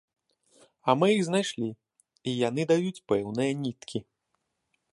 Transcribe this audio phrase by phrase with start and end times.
[0.89, 1.69] А мы іх знайшлі,
[2.31, 3.99] і яны даюць пэўныя ніткі.